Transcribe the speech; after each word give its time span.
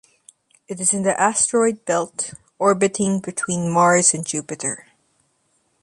It 0.67 0.81
is 0.81 0.93
in 0.93 1.03
the 1.03 1.15
asteroid 1.21 1.85
belt, 1.85 2.33
orbiting 2.57 3.19
between 3.19 3.69
Mars 3.71 4.15
and 4.15 4.25
Jupiter. 4.25 4.87